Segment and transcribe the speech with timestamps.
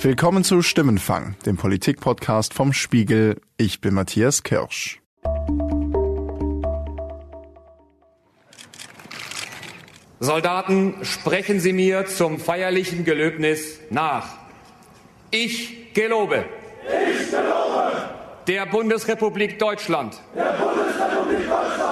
[0.00, 3.40] Willkommen zu Stimmenfang, dem Politikpodcast vom Spiegel.
[3.56, 5.00] Ich bin Matthias Kirsch.
[10.20, 14.36] Soldaten, sprechen Sie mir zum feierlichen Gelöbnis nach.
[15.32, 16.44] Ich gelobe.
[16.84, 17.92] Ich gelobe.
[18.46, 20.22] Der Bundesrepublik Deutschland.
[20.36, 21.87] Der Bundesrepublik Deutschland.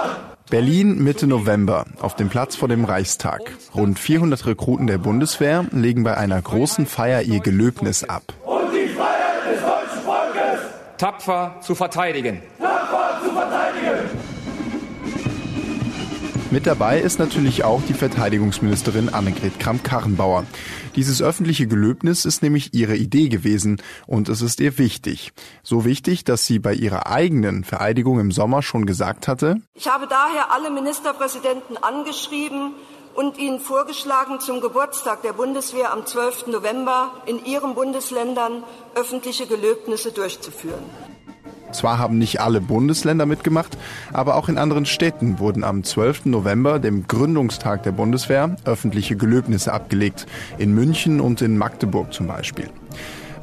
[0.49, 3.41] Berlin Mitte November auf dem Platz vor dem Reichstag.
[3.75, 8.23] Rund 400 Rekruten der Bundeswehr legen bei einer großen Feier ihr Gelöbnis ab.
[8.45, 10.61] Und die Freiheit des deutschen Volkes
[10.99, 12.43] tapfer zu verteidigen.
[16.53, 20.45] Mit dabei ist natürlich auch die Verteidigungsministerin Annegret Kramp-Karrenbauer.
[20.95, 25.33] Dieses öffentliche Gelöbnis ist nämlich ihre Idee gewesen und es ist ihr wichtig.
[25.65, 30.07] So wichtig, dass sie bei ihrer eigenen Vereidigung im Sommer schon gesagt hatte, ich habe
[30.07, 32.75] daher alle Ministerpräsidenten angeschrieben
[33.15, 36.47] und ihnen vorgeschlagen, zum Geburtstag der Bundeswehr am 12.
[36.47, 38.63] November in ihren Bundesländern
[38.95, 40.85] öffentliche Gelöbnisse durchzuführen.
[41.77, 43.77] Zwar haben nicht alle Bundesländer mitgemacht,
[44.13, 46.25] aber auch in anderen Städten wurden am 12.
[46.25, 50.27] November, dem Gründungstag der Bundeswehr, öffentliche Gelöbnisse abgelegt.
[50.57, 52.71] In München und in Magdeburg zum Beispiel.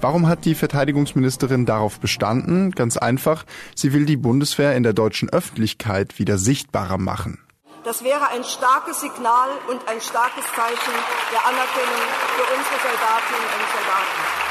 [0.01, 2.71] Warum hat die Verteidigungsministerin darauf bestanden?
[2.71, 3.45] Ganz einfach,
[3.75, 7.39] sie will die Bundeswehr in der deutschen Öffentlichkeit wieder sichtbarer machen.
[7.85, 10.95] Das wäre ein starkes Signal und ein starkes Zeichen
[11.31, 12.03] der Anerkennung
[12.35, 14.42] für unsere Soldatinnen und Soldaten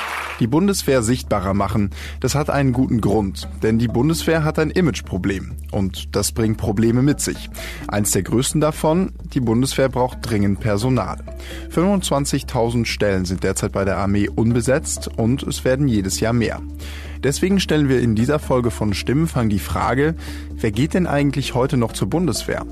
[0.42, 1.90] die Bundeswehr sichtbarer machen.
[2.18, 7.00] Das hat einen guten Grund, denn die Bundeswehr hat ein Imageproblem und das bringt Probleme
[7.00, 7.48] mit sich.
[7.86, 11.18] Eins der größten davon, die Bundeswehr braucht dringend Personal.
[11.70, 16.60] 25.000 Stellen sind derzeit bei der Armee unbesetzt und es werden jedes Jahr mehr.
[17.22, 20.16] Deswegen stellen wir in dieser Folge von Stimmenfang die Frage,
[20.56, 22.66] wer geht denn eigentlich heute noch zur Bundeswehr?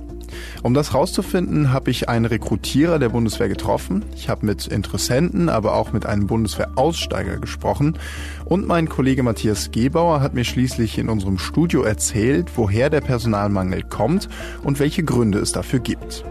[0.63, 4.05] Um das rauszufinden, habe ich einen Rekrutierer der Bundeswehr getroffen.
[4.15, 7.99] Ich habe mit Interessenten, aber auch mit einem Bundeswehraussteiger gesprochen.
[8.45, 13.83] Und mein Kollege Matthias Gebauer hat mir schließlich in unserem Studio erzählt, woher der Personalmangel
[13.83, 14.29] kommt
[14.63, 16.25] und welche Gründe es dafür gibt.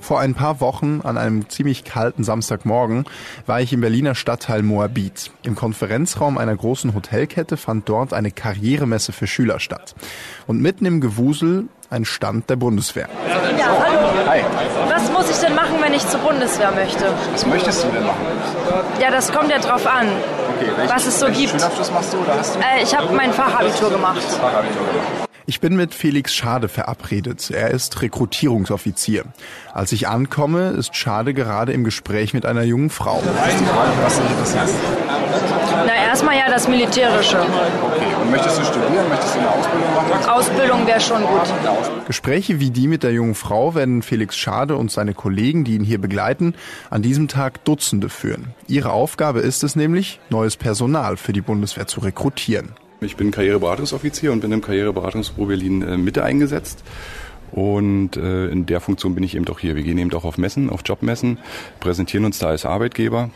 [0.00, 3.04] Vor ein paar Wochen, an einem ziemlich kalten Samstagmorgen,
[3.46, 5.30] war ich im Berliner Stadtteil Moabit.
[5.42, 9.94] Im Konferenzraum einer großen Hotelkette fand dort eine Karrieremesse für Schüler statt.
[10.46, 13.08] Und mitten im Gewusel ein Stand der Bundeswehr.
[13.58, 14.00] Ja, hallo.
[14.26, 14.40] Hi.
[14.88, 17.12] Was muss ich denn machen, wenn ich zur Bundeswehr möchte?
[17.32, 18.24] Was möchtest du denn machen?
[19.00, 20.06] Ja, das kommt ja drauf an,
[20.60, 21.50] okay, was es so gibt.
[21.50, 22.60] Schulabschluss machst du oder hast du?
[22.60, 24.22] Äh, ich habe mein Fachabitur gemacht.
[24.22, 25.30] Fachabitur gemacht.
[25.46, 27.50] Ich bin mit Felix Schade verabredet.
[27.50, 29.24] Er ist Rekrutierungsoffizier.
[29.74, 33.20] Als ich ankomme, ist Schade gerade im Gespräch mit einer jungen Frau.
[34.02, 34.68] Was dich interessiert?
[35.86, 37.38] Na, erstmal ja das Militärische.
[37.38, 39.08] Okay, und möchtest du studieren?
[39.08, 40.28] Möchtest du eine Ausbildung machen?
[40.28, 42.06] Ausbildung wäre schon gut.
[42.06, 45.84] Gespräche wie die mit der jungen Frau werden Felix Schade und seine Kollegen, die ihn
[45.84, 46.54] hier begleiten,
[46.90, 48.54] an diesem Tag Dutzende führen.
[48.66, 52.70] Ihre Aufgabe ist es nämlich, neues Personal für die Bundeswehr zu rekrutieren.
[53.00, 56.82] Ich bin Karriereberatungsoffizier und bin im Karriereberatungsbüro Berlin äh, Mitte eingesetzt.
[57.52, 59.76] Und äh, in der Funktion bin ich eben auch hier.
[59.76, 61.38] Wir gehen eben auch auf Messen, auf Jobmessen,
[61.78, 63.30] präsentieren uns da als Arbeitgeber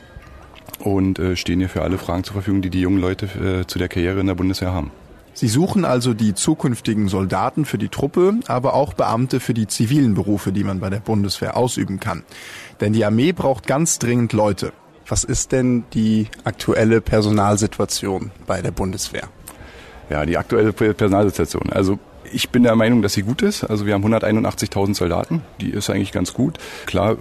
[0.80, 3.78] und äh, stehen hier für alle Fragen zur Verfügung, die die jungen Leute äh, zu
[3.78, 4.91] der Karriere in der Bundeswehr haben.
[5.36, 10.14] Sie suchen also die zukünftigen Soldaten für die Truppe, aber auch Beamte für die zivilen
[10.14, 12.22] Berufe, die man bei der Bundeswehr ausüben kann.
[12.80, 14.72] Denn die Armee braucht ganz dringend Leute.
[15.08, 19.28] Was ist denn die aktuelle Personalsituation bei der Bundeswehr?
[20.08, 21.70] Ja, die aktuelle Personalsituation.
[21.70, 21.98] Also
[22.32, 23.64] ich bin der Meinung, dass sie gut ist.
[23.64, 25.42] Also wir haben 181.000 Soldaten.
[25.60, 26.58] Die ist eigentlich ganz gut.
[26.86, 27.16] Klar,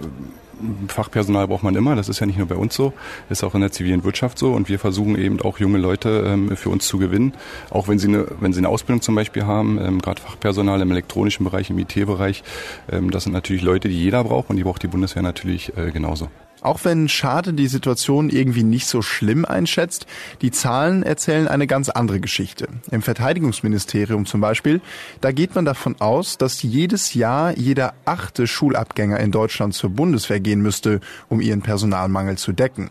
[0.88, 1.96] Fachpersonal braucht man immer.
[1.96, 2.92] Das ist ja nicht nur bei uns so,
[3.30, 4.52] ist auch in der zivilen Wirtschaft so.
[4.52, 7.32] Und wir versuchen eben auch junge Leute ähm, für uns zu gewinnen.
[7.70, 10.90] Auch wenn sie eine, wenn sie eine Ausbildung zum Beispiel haben, ähm, gerade Fachpersonal im
[10.90, 12.42] elektronischen Bereich, im IT-Bereich.
[12.90, 15.90] Ähm, das sind natürlich Leute, die jeder braucht und die braucht die Bundeswehr natürlich äh,
[15.90, 16.28] genauso.
[16.64, 20.06] Auch wenn Schade die Situation irgendwie nicht so schlimm einschätzt,
[20.40, 22.68] die Zahlen erzählen eine ganz andere Geschichte.
[22.90, 24.80] Im Verteidigungsministerium zum Beispiel,
[25.20, 30.40] da geht man davon aus, dass jedes Jahr jeder achte Schulabgänger in Deutschland zur Bundeswehr
[30.40, 32.88] gehen müsste, um ihren Personalmangel zu decken.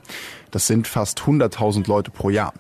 [0.52, 2.54] Das sind fast 100.000 Leute pro Jahr.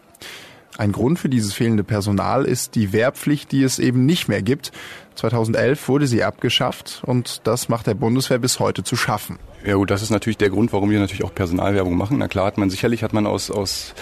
[0.80, 4.72] Ein Grund für dieses fehlende Personal ist die Wehrpflicht, die es eben nicht mehr gibt.
[5.14, 9.38] 2011 wurde sie abgeschafft und das macht der Bundeswehr bis heute zu schaffen.
[9.66, 12.18] Ja gut, das ist natürlich der Grund, warum wir natürlich auch Personalwerbung machen.
[12.18, 13.94] Na klar hat man sicherlich hat man aus aus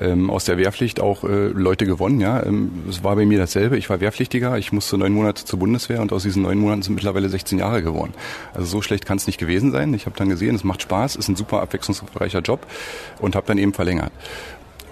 [0.00, 2.20] ähm, aus der Wehrpflicht auch äh, Leute gewonnen.
[2.20, 3.78] Ja, ähm, es war bei mir dasselbe.
[3.78, 4.58] Ich war Wehrpflichtiger.
[4.58, 7.82] Ich musste neun Monate zur Bundeswehr und aus diesen neun Monaten sind mittlerweile 16 Jahre
[7.82, 8.12] geworden.
[8.52, 9.94] Also so schlecht kann es nicht gewesen sein.
[9.94, 12.66] Ich habe dann gesehen, es macht Spaß, ist ein super abwechslungsreicher Job
[13.20, 14.12] und habe dann eben verlängert.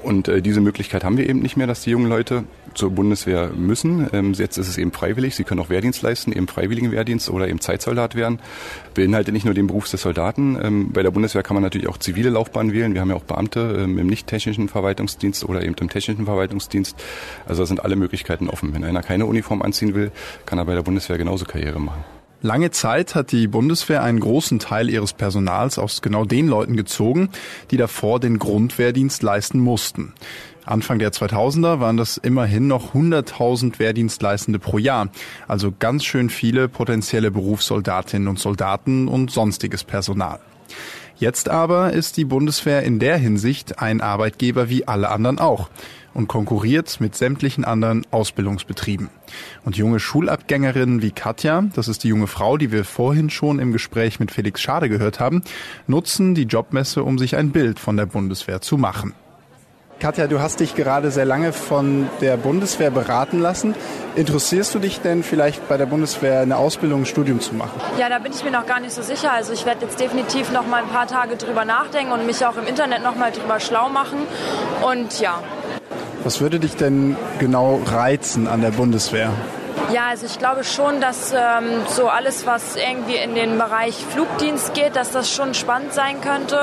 [0.05, 3.49] Und äh, diese Möglichkeit haben wir eben nicht mehr, dass die jungen Leute zur Bundeswehr
[3.57, 4.07] müssen.
[4.13, 5.35] Ähm, jetzt ist es eben freiwillig.
[5.35, 8.39] Sie können auch Wehrdienst leisten, eben freiwilligen Wehrdienst oder eben Zeitsoldat werden.
[8.93, 10.59] Beinhaltet nicht nur den Beruf des Soldaten.
[10.63, 12.93] Ähm, bei der Bundeswehr kann man natürlich auch zivile Laufbahn wählen.
[12.93, 17.03] Wir haben ja auch Beamte ähm, im nicht-technischen Verwaltungsdienst oder eben im technischen Verwaltungsdienst.
[17.47, 18.75] Also da sind alle Möglichkeiten offen.
[18.75, 20.13] Wenn einer keine Uniform anziehen will,
[20.45, 22.05] kann er bei der Bundeswehr genauso Karriere machen.
[22.45, 27.31] Lange Zeit hat die Bundeswehr einen großen Teil ihres Personals aus genau den Leuten gezogen,
[27.71, 30.13] die davor den Grundwehrdienst leisten mussten.
[30.67, 35.09] Anfang der 2000er waren das immerhin noch 100.000 Wehrdienstleistende pro Jahr,
[35.49, 40.39] also ganz schön viele potenzielle Berufssoldatinnen und Soldaten und sonstiges Personal.
[41.17, 45.71] Jetzt aber ist die Bundeswehr in der Hinsicht ein Arbeitgeber wie alle anderen auch
[46.15, 49.11] und konkurriert mit sämtlichen anderen Ausbildungsbetrieben.
[49.65, 53.73] Und junge Schulabgängerinnen wie Katja, das ist die junge Frau, die wir vorhin schon im
[53.73, 55.43] Gespräch mit Felix Schade gehört haben,
[55.87, 59.13] nutzen die Jobmesse, um sich ein Bild von der Bundeswehr zu machen.
[60.01, 63.75] Katja, du hast dich gerade sehr lange von der Bundeswehr beraten lassen.
[64.17, 67.81] Interessierst du dich denn vielleicht bei der Bundeswehr eine Ausbildung, ein Studium zu machen?
[67.99, 69.33] Ja, da bin ich mir noch gar nicht so sicher.
[69.33, 72.57] Also ich werde jetzt definitiv noch mal ein paar Tage drüber nachdenken und mich auch
[72.57, 74.19] im Internet noch mal drüber schlau machen.
[74.83, 75.41] Und ja,
[76.25, 79.33] was würde dich denn genau reizen an der Bundeswehr?
[79.93, 84.73] Ja, also ich glaube schon, dass ähm, so alles, was irgendwie in den Bereich Flugdienst
[84.75, 86.59] geht, dass das schon spannend sein könnte.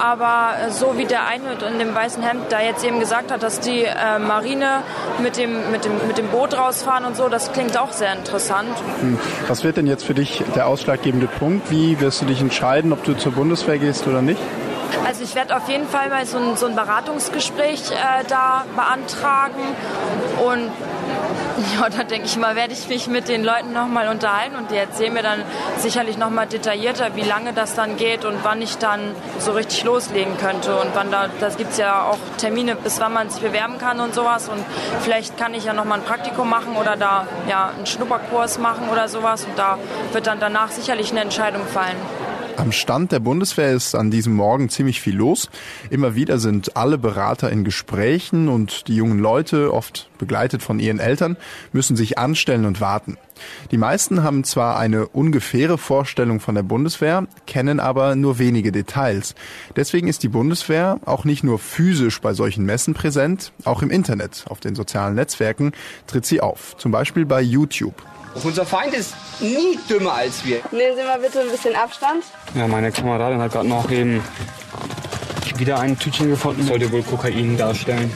[0.00, 3.42] Aber äh, so wie der eine in dem weißen Hemd da jetzt eben gesagt hat,
[3.42, 4.82] dass die äh, Marine
[5.22, 8.70] mit dem, mit, dem, mit dem Boot rausfahren und so, das klingt auch sehr interessant.
[9.00, 9.18] Hm.
[9.48, 11.70] Was wird denn jetzt für dich der ausschlaggebende Punkt?
[11.70, 14.40] Wie wirst du dich entscheiden, ob du zur Bundeswehr gehst oder nicht?
[15.04, 19.62] Also ich werde auf jeden Fall mal so ein, so ein Beratungsgespräch äh, da beantragen.
[20.44, 20.70] Und
[21.74, 24.56] ja, da denke ich mal, werde ich mich mit den Leuten nochmal unterhalten.
[24.56, 25.42] Und die erzählen mir dann
[25.78, 30.36] sicherlich nochmal detaillierter, wie lange das dann geht und wann ich dann so richtig loslegen
[30.38, 30.76] könnte.
[30.76, 34.00] Und wann da, das gibt es ja auch Termine, bis wann man sich bewerben kann
[34.00, 34.48] und sowas.
[34.48, 34.64] Und
[35.00, 39.08] vielleicht kann ich ja nochmal ein Praktikum machen oder da ja einen Schnupperkurs machen oder
[39.08, 39.44] sowas.
[39.44, 39.78] Und da
[40.12, 41.96] wird dann danach sicherlich eine Entscheidung fallen.
[42.62, 45.50] Am Stand der Bundeswehr ist an diesem Morgen ziemlich viel los.
[45.90, 51.00] Immer wieder sind alle Berater in Gesprächen und die jungen Leute, oft begleitet von ihren
[51.00, 51.36] Eltern,
[51.72, 53.16] müssen sich anstellen und warten.
[53.72, 59.34] Die meisten haben zwar eine ungefähre Vorstellung von der Bundeswehr, kennen aber nur wenige Details.
[59.74, 64.44] Deswegen ist die Bundeswehr auch nicht nur physisch bei solchen Messen präsent, auch im Internet,
[64.48, 65.72] auf den sozialen Netzwerken
[66.06, 68.00] tritt sie auf, zum Beispiel bei YouTube.
[68.42, 70.60] Unser Feind ist nie dümmer als wir.
[70.70, 72.24] Nehmen Sie mal bitte ein bisschen Abstand.
[72.54, 74.22] Ja, meine Kameradin hat gerade noch eben
[75.56, 76.64] wieder ein Tütchen gefunden.
[76.66, 78.10] Sollte wohl Kokain darstellen.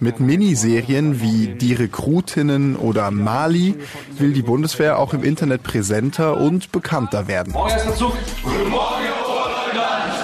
[0.00, 3.74] Mit Miniserien wie Die Rekrutinnen oder Mali
[4.16, 7.52] will die Bundeswehr auch im Internet präsenter und bekannter werden.
[7.52, 8.16] Morgen erster Zug.
[8.42, 9.04] Guten Morgen,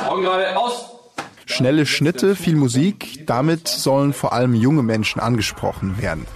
[0.07, 0.87] Morgen gerade aus.
[1.45, 6.27] Schnelle Schnitte, viel Musik, damit sollen vor allem junge Menschen angesprochen werden.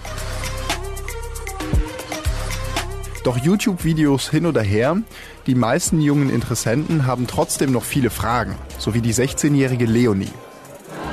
[3.23, 4.97] Doch YouTube-Videos hin oder her,
[5.45, 10.31] die meisten jungen Interessenten haben trotzdem noch viele Fragen, so wie die 16-jährige Leonie.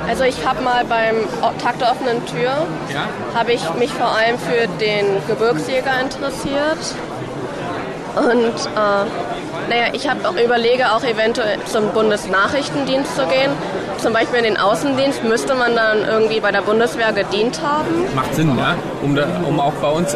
[0.07, 1.15] Also ich habe mal beim
[1.61, 2.65] Tag der offenen Tür,
[3.35, 6.79] habe ich mich vor allem für den Gebirgsjäger interessiert.
[8.15, 13.51] Und äh, naja, ich habe auch überlege, auch eventuell zum Bundesnachrichtendienst zu gehen.
[14.01, 17.87] Zum Beispiel in den Außendienst müsste man dann irgendwie bei der Bundeswehr gedient haben.
[18.15, 18.75] Macht Sinn, ja.
[19.03, 20.15] Um, da, um auch bei uns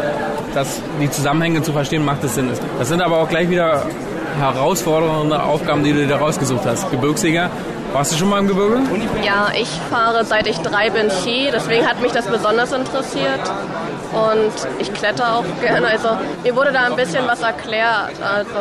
[0.53, 2.49] das, die Zusammenhänge zu verstehen, macht es Sinn.
[2.79, 3.85] Das sind aber auch gleich wieder
[4.39, 6.89] herausfordernde Aufgaben, die du dir rausgesucht hast.
[6.91, 7.49] Gebirgsjäger
[7.93, 8.79] warst du schon mal im Gebirge?
[9.23, 13.39] Ja, ich fahre seit ich drei bin Ski, deswegen hat mich das besonders interessiert.
[14.11, 15.87] Und ich kletter auch gerne.
[15.87, 16.09] Also
[16.43, 18.21] mir wurde da ein bisschen was erklärt.
[18.21, 18.51] Also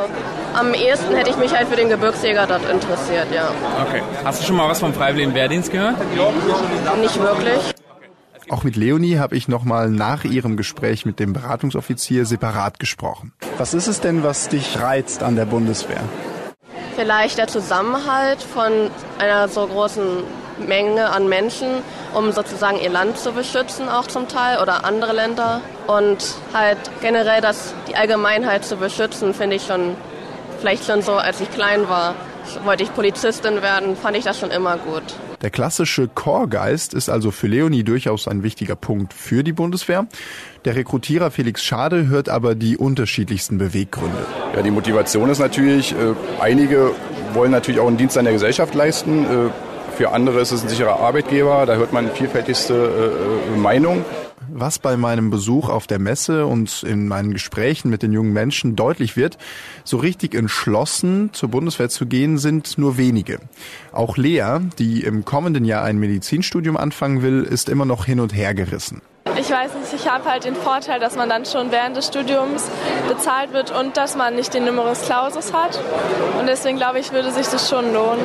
[0.55, 3.51] am ehesten hätte ich mich halt für den Gebirgsjäger dort interessiert, ja.
[3.87, 4.03] Okay.
[4.25, 5.97] Hast du schon mal was vom Freiwilligen Wehrdienst gehört?
[7.01, 7.75] Nicht wirklich.
[8.49, 13.33] Auch mit Leonie habe ich nochmal nach ihrem Gespräch mit dem Beratungsoffizier separat gesprochen.
[13.57, 16.03] Was ist es denn, was dich reizt an der Bundeswehr?
[16.97, 20.25] Vielleicht der Zusammenhalt von einer so großen
[20.59, 21.83] Menge an Menschen,
[22.15, 25.61] um sozusagen ihr Land zu beschützen, auch zum Teil, oder andere Länder.
[25.87, 26.19] Und
[26.53, 29.97] halt generell das, die Allgemeinheit zu beschützen, finde ich schon,
[30.61, 32.15] vielleicht schon so, als ich klein war,
[32.65, 35.03] wollte ich Polizistin werden, fand ich das schon immer gut.
[35.43, 40.07] Der klassische Chorgeist ist also für Leonie durchaus ein wichtiger Punkt für die Bundeswehr.
[40.65, 44.25] Der Rekrutierer Felix Schade hört aber die unterschiedlichsten Beweggründe.
[44.55, 46.93] Ja, die Motivation ist natürlich, äh, einige
[47.35, 49.25] wollen natürlich auch einen Dienst an der Gesellschaft leisten.
[49.25, 49.51] Äh,
[49.97, 54.05] für andere ist es ein sicherer Arbeitgeber, da hört man vielfältigste äh, äh Meinungen.
[54.55, 58.77] Was bei meinem Besuch auf der Messe und in meinen Gesprächen mit den jungen Menschen
[58.77, 59.39] deutlich wird,
[59.83, 63.41] so richtig entschlossen zur Bundeswehr zu gehen, sind nur wenige.
[63.93, 68.35] Auch Lea, die im kommenden Jahr ein Medizinstudium anfangen will, ist immer noch hin und
[68.35, 69.01] her gerissen.
[69.39, 72.69] Ich weiß nicht, ich habe halt den Vorteil, dass man dann schon während des Studiums
[73.09, 75.81] bezahlt wird und dass man nicht den Numerus Clausus hat.
[76.39, 78.25] Und deswegen glaube ich, würde sich das schon lohnen.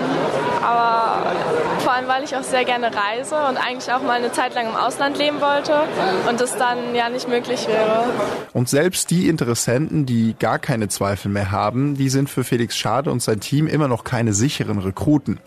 [0.62, 1.32] Aber
[1.80, 4.68] vor allem, weil ich auch sehr gerne reise und eigentlich auch mal eine Zeit lang
[4.68, 5.84] im Ausland leben wollte
[6.28, 8.06] und das dann ja nicht möglich wäre.
[8.52, 13.12] Und selbst die Interessenten, die gar keine Zweifel mehr haben, die sind für Felix Schade
[13.12, 15.40] und sein Team immer noch keine sicheren Rekruten.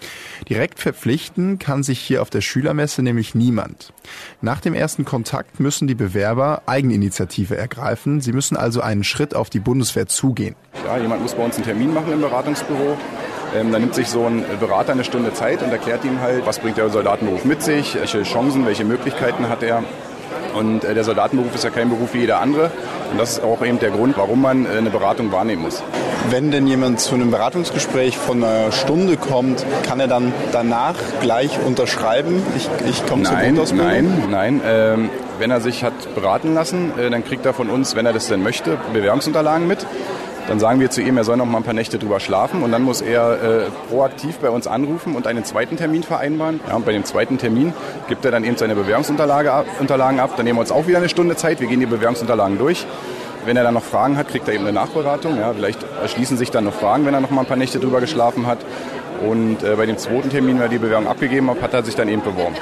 [0.48, 3.92] Direkt verpflichten kann sich hier auf der Schülermesse nämlich niemand.
[4.40, 8.20] Nach dem ersten Kontakt müssen die Bewerber Eigeninitiative ergreifen.
[8.20, 10.56] Sie müssen also einen Schritt auf die Bundeswehr zugehen.
[10.84, 12.96] Ja, jemand muss bei uns einen Termin machen im Beratungsbüro.
[13.54, 16.60] Ähm, dann nimmt sich so ein Berater eine Stunde Zeit und erklärt ihm halt, was
[16.60, 19.82] bringt der Soldatenberuf mit sich, welche Chancen, welche Möglichkeiten hat er.
[20.54, 22.70] Und äh, der Soldatenberuf ist ja kein Beruf wie jeder andere.
[23.10, 25.82] Und das ist auch eben der Grund, warum man äh, eine Beratung wahrnehmen muss.
[26.28, 31.58] Wenn denn jemand zu einem Beratungsgespräch von einer Stunde kommt, kann er dann danach gleich
[31.64, 32.42] unterschreiben?
[32.56, 34.30] Ich, ich komme zur Grundausbildung?
[34.30, 34.60] Nein, nein.
[34.64, 38.12] Ähm, wenn er sich hat beraten lassen, äh, dann kriegt er von uns, wenn er
[38.12, 39.86] das denn möchte, Bewerbungsunterlagen mit.
[40.48, 42.72] Dann sagen wir zu ihm, er soll noch mal ein paar Nächte drüber schlafen und
[42.72, 46.60] dann muss er äh, proaktiv bei uns anrufen und einen zweiten Termin vereinbaren.
[46.68, 47.72] Ja, und bei dem zweiten Termin
[48.08, 49.50] gibt er dann eben seine Bewerbungsunterlagen
[50.20, 50.30] ab.
[50.36, 51.60] Dann nehmen wir uns auch wieder eine Stunde Zeit.
[51.60, 52.86] Wir gehen die Bewerbungsunterlagen durch.
[53.44, 55.38] Wenn er dann noch Fragen hat, kriegt er eben eine Nachberatung.
[55.38, 58.00] Ja, vielleicht erschließen sich dann noch Fragen, wenn er noch mal ein paar Nächte drüber
[58.00, 58.58] geschlafen hat.
[59.26, 61.94] Und äh, bei dem zweiten Termin, wenn er die Bewerbung abgegeben hat, hat er sich
[61.94, 62.56] dann eben beworben.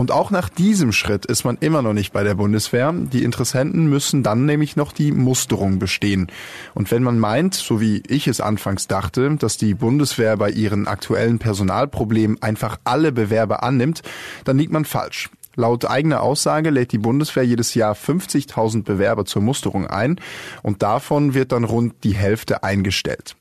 [0.00, 2.90] Und auch nach diesem Schritt ist man immer noch nicht bei der Bundeswehr.
[2.90, 6.28] Die Interessenten müssen dann nämlich noch die Musterung bestehen.
[6.72, 10.88] Und wenn man meint, so wie ich es anfangs dachte, dass die Bundeswehr bei ihren
[10.88, 14.00] aktuellen Personalproblemen einfach alle Bewerber annimmt,
[14.46, 15.28] dann liegt man falsch.
[15.54, 20.18] Laut eigener Aussage lädt die Bundeswehr jedes Jahr 50.000 Bewerber zur Musterung ein
[20.62, 23.36] und davon wird dann rund die Hälfte eingestellt.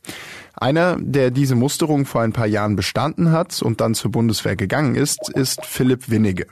[0.59, 4.95] Einer, der diese Musterung vor ein paar Jahren bestanden hat und dann zur Bundeswehr gegangen
[4.95, 6.47] ist, ist Philipp Winnige.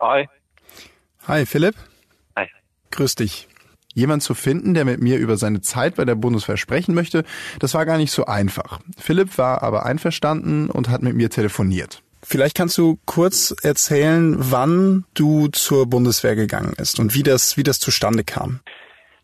[0.00, 0.28] Hi.
[1.28, 1.76] Hi, Philipp.
[2.36, 2.48] Hi.
[2.90, 3.46] Grüß dich.
[3.94, 7.22] Jemand zu finden, der mit mir über seine Zeit bei der Bundeswehr sprechen möchte,
[7.60, 8.80] das war gar nicht so einfach.
[8.98, 12.02] Philipp war aber einverstanden und hat mit mir telefoniert.
[12.24, 17.62] Vielleicht kannst du kurz erzählen, wann du zur Bundeswehr gegangen bist und wie das, wie
[17.62, 18.58] das zustande kam.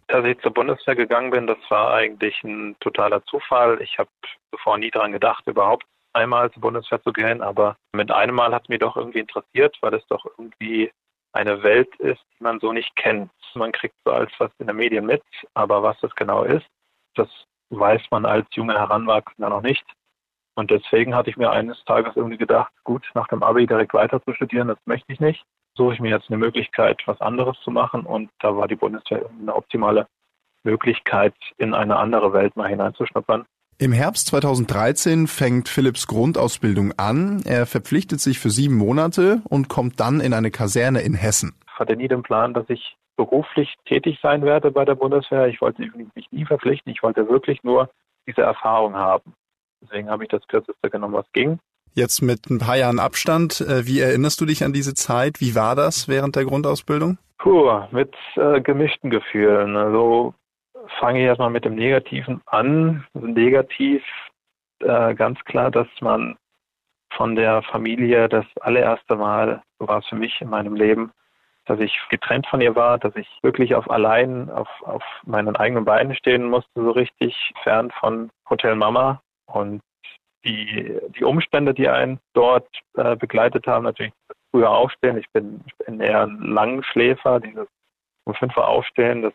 [0.08, 3.80] Dass ich zur Bundeswehr gegangen bin, das war eigentlich ein totaler Zufall.
[3.82, 4.08] Ich habe
[4.50, 5.84] zuvor nie daran gedacht, überhaupt
[6.14, 9.76] einmal zur Bundeswehr zu gehen, aber mit einem Mal hat es mich doch irgendwie interessiert,
[9.82, 10.90] weil es doch irgendwie
[11.32, 13.30] eine Welt ist, die man so nicht kennt.
[13.54, 15.22] Man kriegt so als was in den Medien mit,
[15.52, 16.66] aber was das genau ist,
[17.14, 17.28] das
[17.70, 19.84] weiß man als junger Heranwachsender noch nicht.
[20.54, 24.22] Und deswegen hatte ich mir eines Tages irgendwie gedacht, gut, nach dem Abi direkt weiter
[24.24, 25.44] zu studieren, das möchte ich nicht
[25.78, 28.02] suche ich mir jetzt eine Möglichkeit, was anderes zu machen.
[28.02, 30.06] Und da war die Bundeswehr eine optimale
[30.64, 33.47] Möglichkeit, in eine andere Welt mal hineinzuschnuppern.
[33.78, 37.42] Im Herbst 2013 fängt Philipps Grundausbildung an.
[37.47, 41.54] Er verpflichtet sich für sieben Monate und kommt dann in eine Kaserne in Hessen.
[41.64, 45.47] Ich hatte nie den Plan, dass ich beruflich tätig sein werde bei der Bundeswehr.
[45.47, 46.92] Ich wollte mich nie verpflichten.
[46.92, 47.88] Ich wollte wirklich nur
[48.26, 49.32] diese Erfahrung haben.
[49.80, 51.61] Deswegen habe ich das Kürzeste genommen, was ging.
[51.98, 55.40] Jetzt mit ein paar Jahren Abstand, äh, wie erinnerst du dich an diese Zeit?
[55.40, 57.18] Wie war das während der Grundausbildung?
[57.38, 59.76] Puh, mit äh, gemischten Gefühlen.
[59.76, 60.32] Also
[61.00, 63.04] fange ich erstmal mit dem Negativen an.
[63.14, 64.04] Negativ
[64.78, 66.36] äh, ganz klar, dass man
[67.16, 71.10] von der Familie das allererste Mal, so war es für mich in meinem Leben,
[71.64, 75.84] dass ich getrennt von ihr war, dass ich wirklich auf allein auf, auf meinen eigenen
[75.84, 79.20] Beinen stehen musste, so richtig fern von Hotel Mama.
[79.46, 79.80] Und
[80.45, 84.12] die, die Umstände, die einen dort äh, begleitet haben, natürlich
[84.50, 85.18] früher aufstehen.
[85.18, 87.66] Ich bin, ich bin eher ein Langschläfer, dieses
[88.25, 89.33] um 5 Uhr aufstehen, das,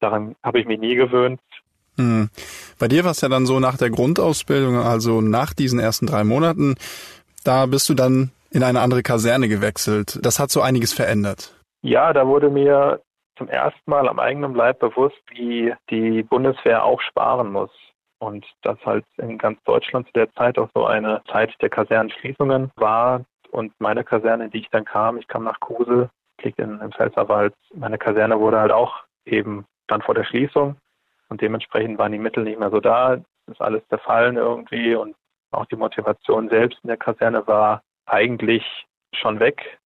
[0.00, 1.40] daran habe ich mich nie gewöhnt.
[1.96, 2.28] Hm.
[2.78, 6.24] Bei dir war es ja dann so nach der Grundausbildung, also nach diesen ersten drei
[6.24, 6.76] Monaten,
[7.44, 10.18] da bist du dann in eine andere Kaserne gewechselt.
[10.22, 11.54] Das hat so einiges verändert.
[11.82, 13.00] Ja, da wurde mir
[13.38, 17.70] zum ersten Mal am eigenen Leib bewusst, wie die Bundeswehr auch sparen muss
[18.20, 22.70] und dass halt in ganz Deutschland zu der Zeit auch so eine Zeit der Kasernenschließungen
[22.76, 23.24] war.
[23.50, 26.08] Und meine Kaserne, in die ich dann kam, ich kam nach Kusel,
[26.42, 30.76] liegt in, im Pfälzerwald, meine Kaserne wurde halt auch eben dann vor der Schließung
[31.28, 33.14] und dementsprechend waren die Mittel nicht mehr so da.
[33.14, 33.22] Es
[33.52, 35.16] ist alles zerfallen irgendwie und
[35.50, 38.64] auch die Motivation selbst in der Kaserne war eigentlich
[39.14, 39.78] schon weg.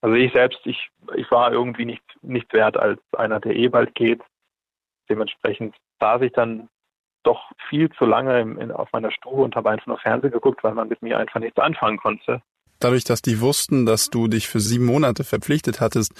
[0.00, 3.94] Also ich selbst, ich, ich war irgendwie nicht, nicht wert als einer, der eh bald
[3.94, 4.22] geht.
[5.08, 6.68] Dementsprechend saß ich dann
[7.28, 10.74] doch viel zu lange in, auf meiner Stube und habe einfach nur Fernsehen geguckt, weil
[10.74, 12.40] man mit mir einfach nichts anfangen konnte.
[12.80, 16.12] Dadurch, dass die wussten, dass du dich für sieben Monate verpflichtet hattest,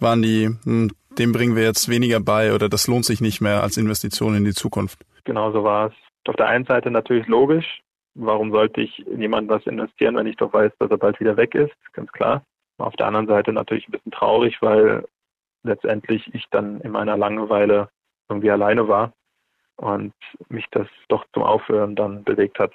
[0.00, 3.62] waren die, hm, dem bringen wir jetzt weniger bei oder das lohnt sich nicht mehr
[3.62, 4.98] als Investition in die Zukunft.
[5.24, 5.94] Genau so war es.
[6.28, 7.80] Auf der einen Seite natürlich logisch.
[8.14, 11.36] Warum sollte ich in jemanden was investieren, wenn ich doch weiß, dass er bald wieder
[11.36, 11.72] weg ist?
[11.92, 12.42] Ganz klar.
[12.78, 15.04] Auf der anderen Seite natürlich ein bisschen traurig, weil
[15.62, 17.88] letztendlich ich dann in meiner Langeweile
[18.28, 19.12] irgendwie alleine war
[19.80, 20.12] und
[20.48, 22.72] mich das doch zum Aufhören dann bewegt hat.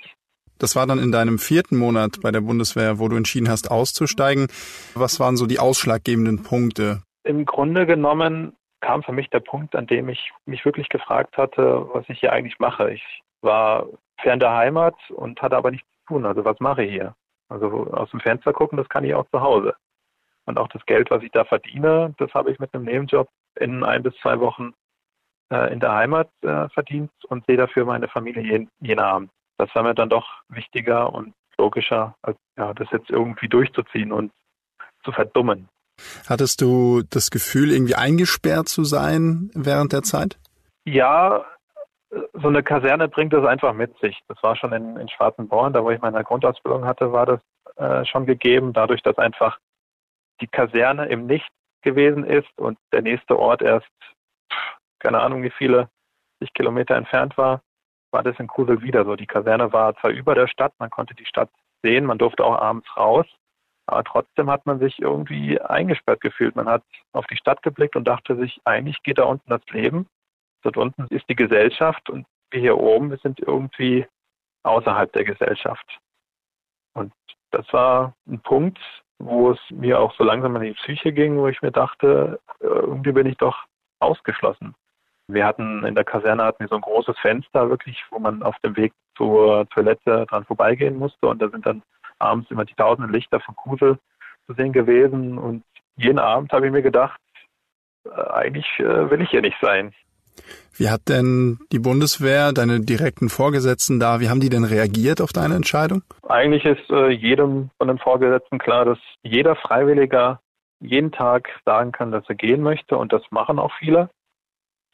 [0.57, 4.47] Das war dann in deinem vierten Monat bei der Bundeswehr, wo du entschieden hast, auszusteigen.
[4.95, 7.03] Was waren so die ausschlaggebenden Punkte?
[7.24, 11.88] Im Grunde genommen kam für mich der Punkt, an dem ich mich wirklich gefragt hatte,
[11.93, 12.91] was ich hier eigentlich mache.
[12.91, 13.03] Ich
[13.41, 13.88] war
[14.21, 16.25] fern der Heimat und hatte aber nichts zu tun.
[16.25, 17.15] Also was mache ich hier?
[17.50, 19.75] Also aus dem Fenster gucken, das kann ich auch zu Hause.
[20.45, 23.27] Und auch das Geld, was ich da verdiene, das habe ich mit einem Nebenjob
[23.59, 24.74] in ein bis zwei Wochen
[25.52, 29.32] äh, in der Heimat äh, verdient und sehe dafür meine Familie jeden, jeden Abend.
[29.58, 34.32] Das war mir dann doch wichtiger und logischer, als ja, das jetzt irgendwie durchzuziehen und
[35.04, 35.70] zu verdummen.
[36.28, 40.38] Hattest du das Gefühl, irgendwie eingesperrt zu sein während der Zeit?
[40.84, 41.46] Ja,
[42.34, 44.20] so eine Kaserne bringt das einfach mit sich.
[44.28, 47.40] Das war schon in, in Schwarzenborn, da wo ich meine Grundausbildung hatte, war das
[47.78, 49.58] äh, schon gegeben, dadurch, dass einfach
[50.42, 51.48] die Kaserne im Nichts
[51.82, 53.88] gewesen ist und der nächste Ort erst,
[55.05, 55.88] keine Ahnung wie viele,
[56.39, 57.62] sich Kilometer entfernt war,
[58.12, 59.15] war das in Kusel wieder so.
[59.15, 61.51] Die Kaserne war zwar über der Stadt, man konnte die Stadt
[61.83, 63.27] sehen, man durfte auch abends raus,
[63.85, 66.55] aber trotzdem hat man sich irgendwie eingesperrt gefühlt.
[66.55, 66.81] Man hat
[67.13, 70.07] auf die Stadt geblickt und dachte sich, eigentlich geht da unten das Leben.
[70.63, 74.07] Dort unten ist die Gesellschaft und wir hier oben, wir sind irgendwie
[74.63, 76.00] außerhalb der Gesellschaft.
[76.95, 77.13] Und
[77.51, 78.79] das war ein Punkt,
[79.19, 83.12] wo es mir auch so langsam an die Psyche ging, wo ich mir dachte, irgendwie
[83.12, 83.65] bin ich doch
[84.00, 84.74] ausgeschlossen.
[85.27, 88.55] Wir hatten in der Kaserne hatten wir so ein großes Fenster wirklich, wo man auf
[88.63, 91.82] dem Weg zur Toilette dran vorbeigehen musste und da sind dann
[92.20, 93.98] abends immer die tausenden Lichter von Kusel
[94.46, 95.63] zu sehen gewesen und
[95.98, 97.20] jeden Abend habe ich mir gedacht,
[98.05, 99.94] äh, eigentlich äh, will ich hier nicht sein.
[100.77, 105.32] Wie hat denn die Bundeswehr, deine direkten Vorgesetzten da, wie haben die denn reagiert auf
[105.32, 106.03] deine Entscheidung?
[106.27, 110.41] Eigentlich ist äh, jedem von den Vorgesetzten klar, dass jeder Freiwilliger
[110.82, 114.10] jeden Tag sagen kann, dass er gehen möchte und das machen auch viele.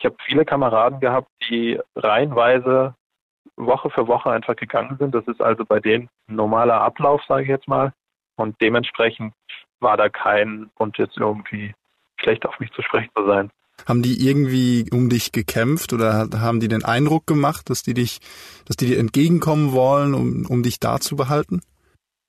[0.01, 2.96] Ich habe viele Kameraden gehabt, die reihenweise
[3.55, 5.13] Woche für Woche einfach gegangen sind.
[5.13, 7.94] Das ist also bei denen ein normaler Ablauf, sage ich jetzt mal.
[8.35, 9.35] Und dementsprechend
[9.79, 11.75] war da kein Grund, jetzt irgendwie
[12.20, 13.51] schlecht auf mich zu sprechen zu sein.
[13.87, 18.22] Haben die irgendwie um dich gekämpft oder haben die den Eindruck gemacht, dass die dich,
[18.66, 21.61] dass die dir entgegenkommen wollen, um, um dich da zu behalten?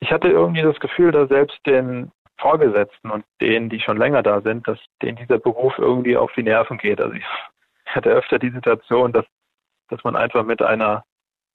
[0.01, 4.43] Ich hatte irgendwie das Gefühl, dass selbst den Vorgesetzten und denen, die schon länger da
[4.43, 7.01] sind, dass denen dieser Beruf irgendwie auf die Nerven geht.
[7.01, 7.25] Also ich
[7.95, 9.25] hatte öfter die Situation, dass,
[9.89, 11.05] dass man einfach mit einer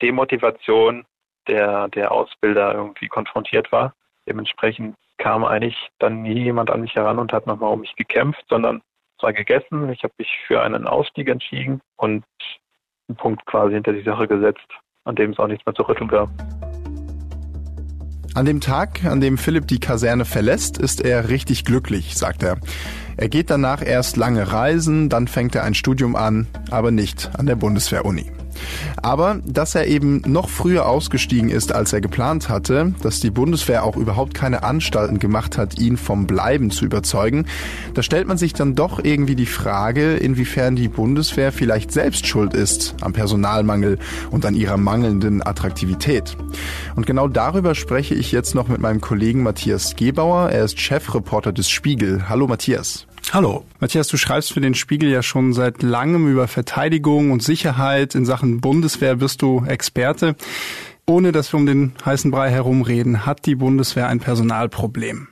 [0.01, 1.05] Demotivation
[1.47, 3.93] der, der Ausbilder irgendwie konfrontiert war.
[4.27, 8.43] Dementsprechend kam eigentlich dann nie jemand an mich heran und hat nochmal um mich gekämpft,
[8.49, 8.81] sondern
[9.19, 12.23] zwar gegessen, ich habe mich für einen Ausstieg entschieden und
[13.07, 14.67] einen Punkt quasi hinter die Sache gesetzt,
[15.05, 16.29] an dem es auch nichts mehr zu rütteln gab.
[18.37, 22.57] An dem Tag, an dem Philipp die Kaserne verlässt, ist er richtig glücklich, sagt er.
[23.17, 27.47] Er geht danach erst lange reisen, dann fängt er ein Studium an, aber nicht an
[27.47, 28.36] der Bundeswehr-Uni.
[29.01, 33.83] Aber dass er eben noch früher ausgestiegen ist, als er geplant hatte, dass die Bundeswehr
[33.83, 37.45] auch überhaupt keine Anstalten gemacht hat, ihn vom Bleiben zu überzeugen,
[37.93, 42.53] da stellt man sich dann doch irgendwie die Frage, inwiefern die Bundeswehr vielleicht selbst schuld
[42.53, 43.99] ist am Personalmangel
[44.31, 46.35] und an ihrer mangelnden Attraktivität.
[46.95, 50.49] Und genau darüber spreche ich jetzt noch mit meinem Kollegen Matthias Gebauer.
[50.49, 52.29] Er ist Chefreporter des Spiegel.
[52.29, 53.07] Hallo Matthias.
[53.33, 53.65] Hallo.
[53.81, 58.15] Matthias, du schreibst für den Spiegel ja schon seit langem über Verteidigung und Sicherheit.
[58.15, 60.35] In Sachen Bundeswehr bist du Experte.
[61.05, 65.27] Ohne dass wir um den heißen Brei herumreden, hat die Bundeswehr ein Personalproblem.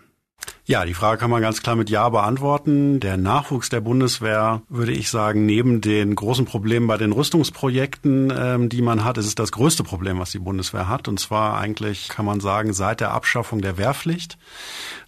[0.68, 3.00] Ja, die Frage kann man ganz klar mit Ja beantworten.
[3.00, 8.70] Der Nachwuchs der Bundeswehr, würde ich sagen, neben den großen Problemen bei den Rüstungsprojekten, ähm,
[8.70, 11.08] die man hat, ist es das größte Problem, was die Bundeswehr hat.
[11.08, 14.40] Und zwar eigentlich, kann man sagen, seit der Abschaffung der Wehrpflicht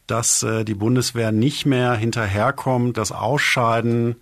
[0.08, 4.15] dass äh, die Bundeswehr nicht mehr hinterherkommt, das Ausscheiden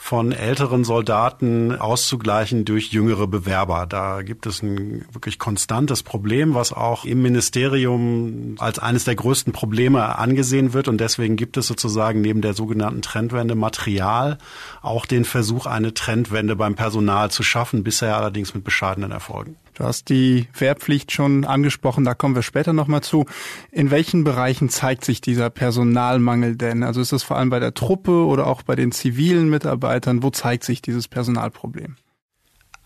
[0.00, 3.84] von älteren Soldaten auszugleichen durch jüngere Bewerber.
[3.84, 9.52] Da gibt es ein wirklich konstantes Problem, was auch im Ministerium als eines der größten
[9.52, 10.86] Probleme angesehen wird.
[10.86, 14.38] Und deswegen gibt es sozusagen neben der sogenannten Trendwende Material
[14.82, 19.56] auch den Versuch, eine Trendwende beim Personal zu schaffen, bisher allerdings mit bescheidenen Erfolgen.
[19.78, 23.26] Du hast die Wehrpflicht schon angesprochen, da kommen wir später nochmal zu.
[23.70, 26.82] In welchen Bereichen zeigt sich dieser Personalmangel denn?
[26.82, 30.24] Also ist das vor allem bei der Truppe oder auch bei den zivilen Mitarbeitern?
[30.24, 31.94] Wo zeigt sich dieses Personalproblem?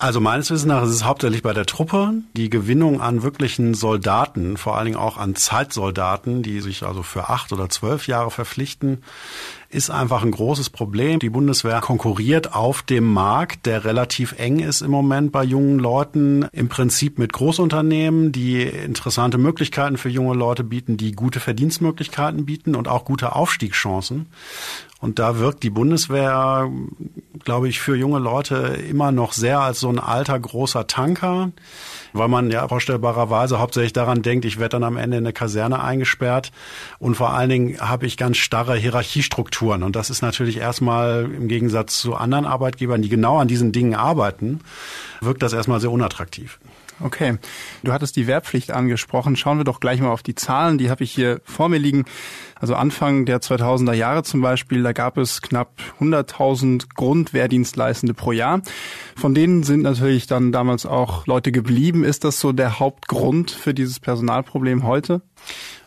[0.03, 4.57] Also meines Wissens nach ist es hauptsächlich bei der Truppe die Gewinnung an wirklichen Soldaten,
[4.57, 9.05] vor allen Dingen auch an Zeitsoldaten, die sich also für acht oder zwölf Jahre verpflichten,
[9.73, 11.19] ist einfach ein großes Problem.
[11.19, 16.47] Die Bundeswehr konkurriert auf dem Markt, der relativ eng ist im Moment bei jungen Leuten,
[16.53, 22.75] im Prinzip mit Großunternehmen, die interessante Möglichkeiten für junge Leute bieten, die gute Verdienstmöglichkeiten bieten
[22.75, 24.27] und auch gute Aufstiegschancen.
[25.01, 26.71] Und da wirkt die Bundeswehr,
[27.45, 28.57] glaube ich, für junge Leute
[28.89, 31.51] immer noch sehr als so ein alter großer Tanker,
[32.13, 35.83] weil man ja vorstellbarerweise hauptsächlich daran denkt, ich werde dann am Ende in eine Kaserne
[35.83, 36.53] eingesperrt
[36.99, 39.83] und vor allen Dingen habe ich ganz starre Hierarchiestrukturen.
[39.83, 43.95] Und das ist natürlich erstmal im Gegensatz zu anderen Arbeitgebern, die genau an diesen Dingen
[43.95, 44.61] arbeiten,
[45.21, 46.59] wirkt das erstmal sehr unattraktiv.
[47.01, 47.39] Okay,
[47.83, 49.37] du hattest die Wehrpflicht angesprochen.
[49.37, 50.79] Schauen wir doch gleich mal auf die Zahlen.
[50.79, 52.05] Die habe ich hier vor mir liegen.
[52.55, 58.63] Also Anfang der 2000er Jahre zum Beispiel, da gab es knapp 100.000 Grundwehrdienstleistende pro Jahr.
[59.17, 62.05] Von denen sind natürlich dann damals auch Leute geblieben.
[62.05, 65.23] Ist das so der Hauptgrund für dieses Personalproblem heute?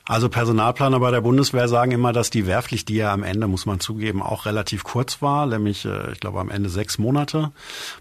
[0.08, 3.66] Also Personalplaner bei der Bundeswehr sagen immer, dass die Wehrpflicht, die ja am Ende, muss
[3.66, 7.52] man zugeben, auch relativ kurz war, nämlich äh, ich glaube am Ende sechs Monate,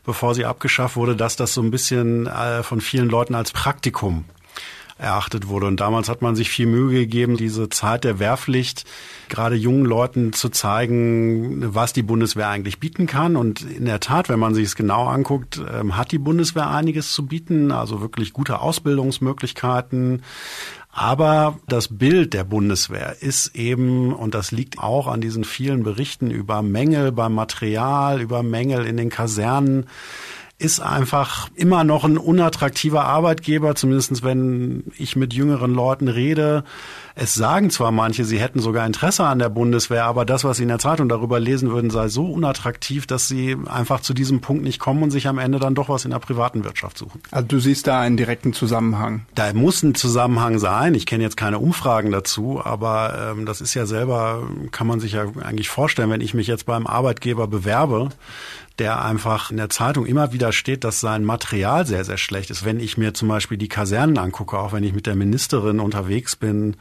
[0.05, 4.27] bevor sie abgeschafft wurde, dass das so ein bisschen äh, von vielen Leuten als Praktikum
[4.99, 5.67] erachtet wurde.
[5.67, 8.85] Und damals hat man sich viel Mühe gegeben, diese Zeit der Wehrpflicht
[9.29, 13.37] gerade jungen Leuten zu zeigen, was die Bundeswehr eigentlich bieten kann.
[13.37, 17.13] Und in der Tat, wenn man sich es genau anguckt, ähm, hat die Bundeswehr einiges
[17.13, 20.23] zu bieten, also wirklich gute Ausbildungsmöglichkeiten,
[20.97, 26.31] aber das Bild der Bundeswehr ist eben, und das liegt auch an diesen vielen Berichten
[26.31, 29.87] über Mängel beim Material, über Mängel in den Kasernen,
[30.57, 36.63] ist einfach immer noch ein unattraktiver Arbeitgeber, zumindest wenn ich mit jüngeren Leuten rede.
[37.17, 40.65] Es sagen zwar manche, sie hätten sogar Interesse an der Bundeswehr, aber das, was sie
[40.65, 44.65] in der Zeitung darüber lesen würden, sei so unattraktiv, dass sie einfach zu diesem Punkt
[44.65, 47.23] nicht kommen und sich am Ende dann doch was in der privaten Wirtschaft suchen.
[47.31, 49.27] Also du siehst da einen direkten Zusammenhang.
[49.37, 50.97] Da muss ein Zusammenhang sein.
[50.97, 55.13] Ich kenne jetzt keine Umfragen dazu, aber ähm, das ist ja selber, kann man sich
[55.13, 58.09] ja eigentlich vorstellen, wenn ich mich jetzt beim Arbeitgeber bewerbe,
[58.79, 62.65] der einfach in der Zeitung immer wieder steht, dass sein Material sehr, sehr schlecht ist.
[62.65, 66.35] Wenn ich mir zum Beispiel die Kasernen angucke, auch wenn ich mit der Ministerin unterwegs
[66.35, 66.77] bin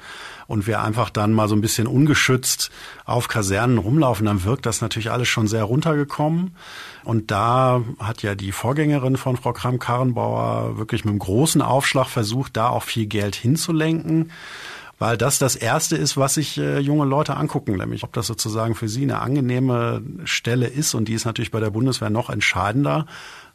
[0.47, 2.71] und wir einfach dann mal so ein bisschen ungeschützt
[3.05, 6.55] auf Kasernen rumlaufen, dann wirkt das natürlich alles schon sehr runtergekommen.
[7.03, 12.55] Und da hat ja die Vorgängerin von Frau Kram-Karrenbauer wirklich mit einem großen Aufschlag versucht,
[12.57, 14.31] da auch viel Geld hinzulenken
[15.03, 18.73] weil das das Erste ist, was sich äh, junge Leute angucken, nämlich ob das sozusagen
[18.73, 23.05] für sie eine angenehme Stelle ist und die ist natürlich bei der Bundeswehr noch entscheidender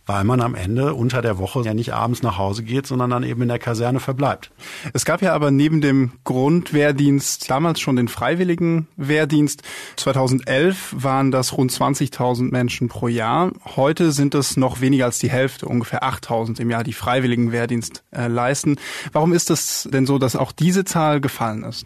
[0.08, 3.22] weil man am Ende unter der Woche ja nicht abends nach Hause geht, sondern dann
[3.22, 4.50] eben in der Kaserne verbleibt.
[4.94, 9.62] Es gab ja aber neben dem Grundwehrdienst damals schon den freiwilligen Wehrdienst.
[9.96, 13.52] 2011 waren das rund 20.000 Menschen pro Jahr.
[13.76, 18.02] Heute sind es noch weniger als die Hälfte, ungefähr 8.000 im Jahr, die freiwilligen Wehrdienst
[18.10, 18.76] äh, leisten.
[19.12, 21.84] Warum ist es denn so, dass auch diese Zahl gefallen ist?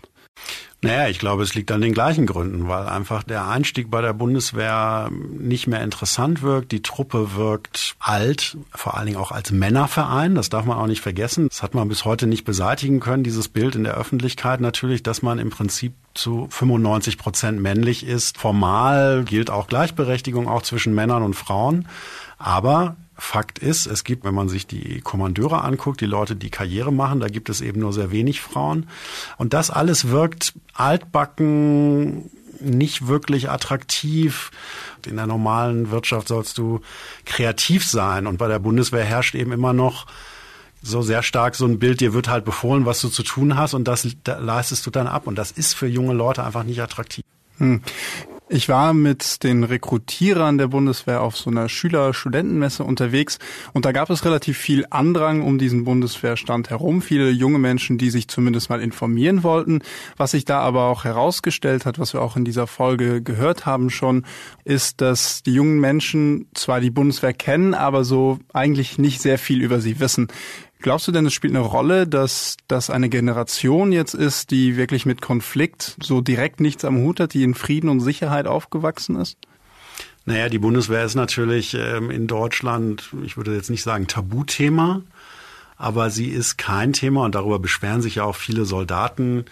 [0.85, 4.13] Naja, ich glaube, es liegt an den gleichen Gründen, weil einfach der Einstieg bei der
[4.13, 6.73] Bundeswehr nicht mehr interessant wirkt.
[6.73, 10.35] Die Truppe wirkt alt, vor allen Dingen auch als Männerverein.
[10.35, 11.47] Das darf man auch nicht vergessen.
[11.49, 15.23] Das hat man bis heute nicht beseitigen können, dieses Bild in der Öffentlichkeit natürlich, dass
[15.23, 18.37] man im Prinzip zu 95 Prozent männlich ist.
[18.37, 21.87] Formal gilt auch Gleichberechtigung auch zwischen Männern und Frauen.
[22.39, 26.93] Aber Fakt ist, es gibt, wenn man sich die Kommandeure anguckt, die Leute, die Karriere
[26.93, 28.89] machen, da gibt es eben nur sehr wenig Frauen.
[29.37, 34.51] Und das alles wirkt altbacken, nicht wirklich attraktiv.
[35.07, 36.81] In der normalen Wirtschaft sollst du
[37.27, 38.27] kreativ sein.
[38.27, 40.07] Und bei der Bundeswehr herrscht eben immer noch
[40.83, 43.75] so sehr stark so ein Bild, dir wird halt befohlen, was du zu tun hast
[43.75, 45.27] und das leistest du dann ab.
[45.27, 47.25] Und das ist für junge Leute einfach nicht attraktiv.
[47.59, 47.83] Hm.
[48.55, 53.39] Ich war mit den Rekrutierern der Bundeswehr auf so einer Schüler-Studentenmesse unterwegs
[53.73, 57.01] und da gab es relativ viel Andrang um diesen Bundeswehrstand herum.
[57.01, 59.81] Viele junge Menschen, die sich zumindest mal informieren wollten.
[60.19, 63.89] Was sich da aber auch herausgestellt hat, was wir auch in dieser Folge gehört haben
[63.89, 64.27] schon,
[64.65, 69.63] ist, dass die jungen Menschen zwar die Bundeswehr kennen, aber so eigentlich nicht sehr viel
[69.63, 70.29] über sie wissen.
[70.83, 75.07] Glaubst du denn, es spielt eine Rolle, dass das eine Generation jetzt ist, die wirklich
[75.07, 79.39] mit Konflikt so direkt nichts am Hut hat, die in Frieden und Sicherheit aufgewachsen ist?
[80.25, 85.03] Naja, die Bundeswehr ist natürlich ähm, in Deutschland, ich würde jetzt nicht sagen Tabuthema,
[85.77, 89.45] aber sie ist kein Thema und darüber beschweren sich ja auch viele Soldaten,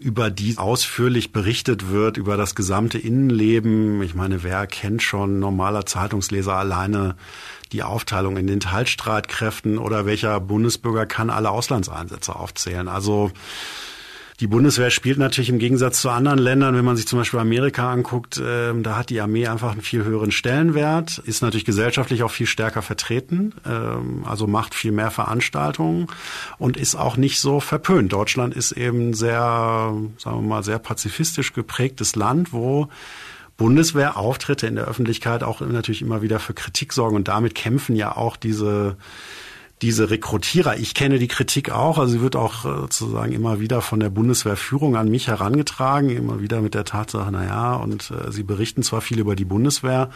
[0.00, 4.02] über die ausführlich berichtet wird, über das gesamte Innenleben.
[4.02, 7.16] Ich meine, wer kennt schon normaler Zeitungsleser alleine
[7.72, 12.88] die Aufteilung in den Teilstreitkräften oder welcher Bundesbürger kann alle Auslandseinsätze aufzählen.
[12.88, 13.30] Also
[14.40, 17.92] Die Bundeswehr spielt natürlich im Gegensatz zu anderen Ländern, wenn man sich zum Beispiel Amerika
[17.92, 22.30] anguckt, äh, da hat die Armee einfach einen viel höheren Stellenwert, ist natürlich gesellschaftlich auch
[22.30, 26.06] viel stärker vertreten, äh, also macht viel mehr Veranstaltungen
[26.56, 28.14] und ist auch nicht so verpönt.
[28.14, 32.88] Deutschland ist eben sehr, sagen wir mal, sehr pazifistisch geprägtes Land, wo
[33.58, 38.16] Bundeswehrauftritte in der Öffentlichkeit auch natürlich immer wieder für Kritik sorgen und damit kämpfen ja
[38.16, 38.96] auch diese
[39.82, 43.80] diese Rekrutierer, ich kenne die Kritik auch, also sie wird auch äh, sozusagen immer wieder
[43.80, 48.30] von der Bundeswehrführung an mich herangetragen, immer wieder mit der Tatsache, na ja, und äh,
[48.30, 50.10] sie berichten zwar viel über die Bundeswehr,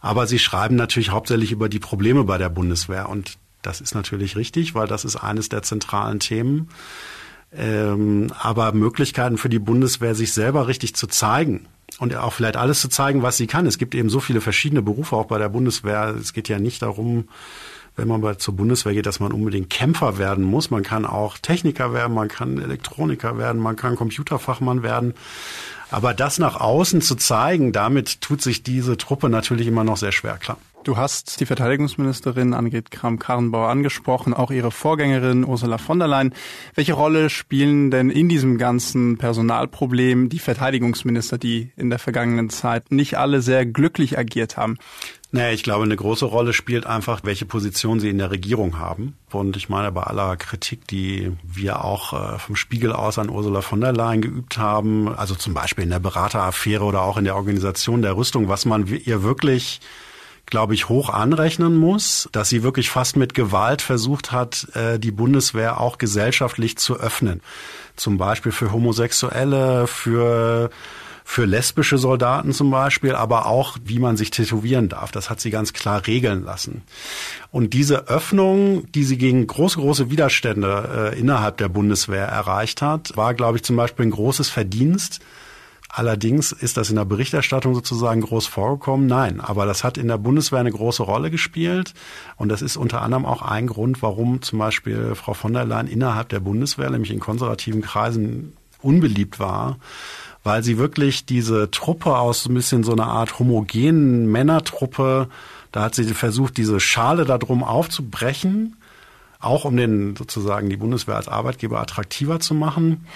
[0.00, 4.36] aber sie schreiben natürlich hauptsächlich über die Probleme bei der Bundeswehr und das ist natürlich
[4.36, 6.68] richtig, weil das ist eines der zentralen Themen.
[7.52, 11.66] Ähm, aber Möglichkeiten für die Bundeswehr, sich selber richtig zu zeigen
[11.98, 13.66] und auch vielleicht alles zu zeigen, was sie kann.
[13.66, 16.14] Es gibt eben so viele verschiedene Berufe auch bei der Bundeswehr.
[16.18, 17.28] Es geht ja nicht darum,
[17.96, 20.70] wenn man mal zur Bundeswehr geht, dass man unbedingt Kämpfer werden muss.
[20.70, 25.14] Man kann auch Techniker werden, man kann Elektroniker werden, man kann Computerfachmann werden.
[25.90, 30.12] Aber das nach außen zu zeigen, damit tut sich diese Truppe natürlich immer noch sehr
[30.12, 30.58] schwer, klar.
[30.82, 36.34] Du hast die Verteidigungsministerin Annegret Kramp-Karrenbauer angesprochen, auch ihre Vorgängerin Ursula von der Leyen.
[36.74, 42.92] Welche Rolle spielen denn in diesem ganzen Personalproblem die Verteidigungsminister, die in der vergangenen Zeit
[42.92, 44.78] nicht alle sehr glücklich agiert haben?
[45.32, 49.16] Naja, ich glaube, eine große Rolle spielt einfach, welche Position sie in der Regierung haben.
[49.30, 53.60] Und ich meine, bei aller Kritik, die wir auch äh, vom Spiegel aus an Ursula
[53.60, 57.36] von der Leyen geübt haben, also zum Beispiel in der Berateraffäre oder auch in der
[57.36, 59.80] Organisation der Rüstung, was man ihr wirklich
[60.50, 65.12] glaube ich, hoch anrechnen muss, dass sie wirklich fast mit Gewalt versucht hat, äh, die
[65.12, 67.40] Bundeswehr auch gesellschaftlich zu öffnen.
[67.96, 70.70] Zum Beispiel für Homosexuelle, für
[71.30, 75.12] für lesbische Soldaten zum Beispiel, aber auch, wie man sich tätowieren darf.
[75.12, 76.82] Das hat sie ganz klar regeln lassen.
[77.52, 83.16] Und diese Öffnung, die sie gegen große, große Widerstände äh, innerhalb der Bundeswehr erreicht hat,
[83.16, 85.20] war, glaube ich, zum Beispiel ein großes Verdienst
[85.92, 89.06] Allerdings ist das in der Berichterstattung sozusagen groß vorgekommen.
[89.06, 91.94] Nein, aber das hat in der Bundeswehr eine große Rolle gespielt.
[92.36, 95.88] Und das ist unter anderem auch ein Grund, warum zum Beispiel Frau von der Leyen
[95.88, 99.78] innerhalb der Bundeswehr, nämlich in konservativen Kreisen, unbeliebt war,
[100.42, 105.28] weil sie wirklich diese Truppe aus so ein bisschen so einer Art homogenen Männertruppe,
[105.72, 108.76] da hat sie versucht, diese Schale darum aufzubrechen,
[109.38, 113.06] auch um den sozusagen die Bundeswehr als Arbeitgeber attraktiver zu machen.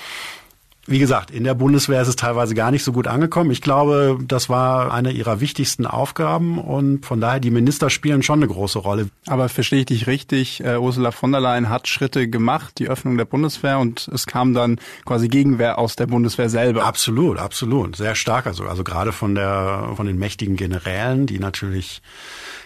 [0.87, 3.51] Wie gesagt, in der Bundeswehr ist es teilweise gar nicht so gut angekommen.
[3.51, 8.41] Ich glaube, das war eine ihrer wichtigsten Aufgaben und von daher die Minister spielen schon
[8.41, 9.09] eine große Rolle.
[9.27, 13.17] Aber verstehe ich dich richtig, äh, Ursula von der Leyen hat Schritte gemacht, die Öffnung
[13.17, 16.85] der Bundeswehr und es kam dann quasi Gegenwehr aus der Bundeswehr selber.
[16.85, 22.03] Absolut, absolut, sehr stark also, also gerade von der von den mächtigen Generälen, die natürlich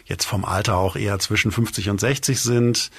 [0.07, 2.91] jetzt vom Alter auch eher zwischen 50 und 60 sind,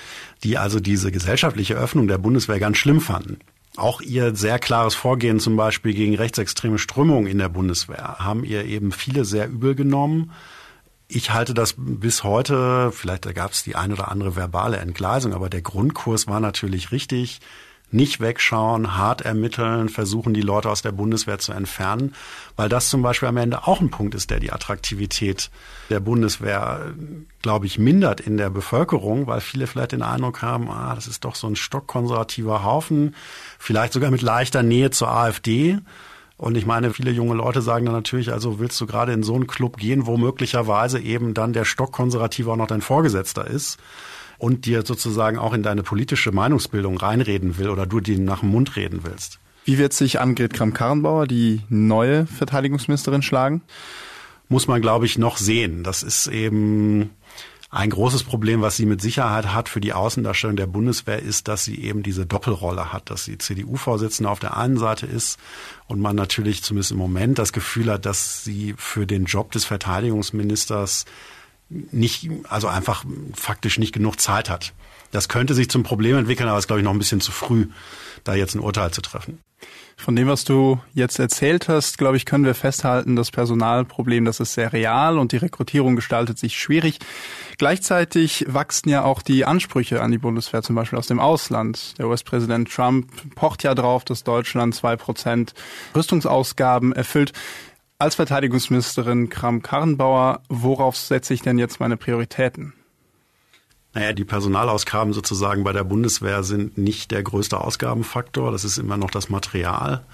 [0.46, 3.40] die also diese gesellschaftliche Öffnung der Bundeswehr ganz schlimm fanden.
[3.76, 8.66] Auch ihr sehr klares Vorgehen zum Beispiel gegen rechtsextreme Strömungen in der Bundeswehr haben ihr
[8.66, 10.32] eben viele sehr übel genommen.
[11.08, 15.50] Ich halte das bis heute, vielleicht gab es die ein oder andere verbale Entgleisung, aber
[15.50, 17.40] der Grundkurs war natürlich richtig
[17.92, 22.14] nicht wegschauen, hart ermitteln, versuchen, die Leute aus der Bundeswehr zu entfernen,
[22.56, 25.50] weil das zum Beispiel am Ende auch ein Punkt ist, der die Attraktivität
[25.90, 26.94] der Bundeswehr,
[27.42, 31.26] glaube ich, mindert in der Bevölkerung, weil viele vielleicht den Eindruck haben, ah, das ist
[31.26, 33.16] doch so ein stockkonservativer Haufen,
[33.58, 35.80] vielleicht sogar mit leichter Nähe zur AfD.
[36.38, 39.36] Und ich meine, viele junge Leute sagen dann natürlich, also willst du gerade in so
[39.36, 43.78] einen Club gehen, wo möglicherweise eben dann der Stockkonservative auch noch dein Vorgesetzter ist
[44.40, 48.50] und dir sozusagen auch in deine politische Meinungsbildung reinreden will oder du dir nach dem
[48.50, 49.40] Mund reden willst.
[49.66, 53.62] Wie wird sich Annegret Kramp-Karrenbauer, die neue Verteidigungsministerin, schlagen?
[54.48, 55.84] Muss man, glaube ich, noch sehen.
[55.84, 57.12] Das ist eben
[57.70, 61.66] ein großes Problem, was sie mit Sicherheit hat für die Außendarstellung der Bundeswehr, ist, dass
[61.66, 65.38] sie eben diese Doppelrolle hat, dass sie CDU-Vorsitzende auf der einen Seite ist
[65.86, 69.66] und man natürlich zumindest im Moment das Gefühl hat, dass sie für den Job des
[69.66, 71.06] Verteidigungsministers
[71.70, 74.74] nicht, also einfach faktisch nicht genug Zeit hat.
[75.12, 77.32] Das könnte sich zum Problem entwickeln, aber es ist, glaube ich, noch ein bisschen zu
[77.32, 77.68] früh,
[78.24, 79.40] da jetzt ein Urteil zu treffen.
[79.98, 84.40] Von dem, was du jetzt erzählt hast, glaube ich, können wir festhalten, das Personalproblem, das
[84.40, 87.00] ist sehr real und die Rekrutierung gestaltet sich schwierig.
[87.58, 91.98] Gleichzeitig wachsen ja auch die Ansprüche an die Bundeswehr, zum Beispiel aus dem Ausland.
[91.98, 95.54] Der US-Präsident Trump pocht ja drauf, dass Deutschland zwei Prozent
[95.94, 97.34] Rüstungsausgaben erfüllt.
[98.02, 102.74] Als Verteidigungsministerin Kram-Karrenbauer, worauf setze ich denn jetzt meine Prioritäten?
[103.94, 108.54] Naja, die Personalausgaben sozusagen bei der Bundeswehr sind nicht der größte Ausgabenfaktor.
[108.54, 110.06] Das ist immer noch das Material.